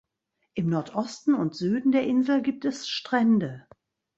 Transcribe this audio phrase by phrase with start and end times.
[0.55, 3.67] Im Nordosten und Süden der Insel gibt es Strände.